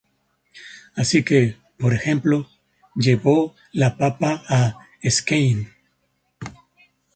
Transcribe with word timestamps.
Así 0.95 1.23
que, 1.23 1.57
por 1.77 1.93
ejemplo, 1.93 2.47
llevó 2.95 3.53
la 3.71 3.97
papa 3.97 4.41
a 4.49 4.79
Skåne. 5.07 5.71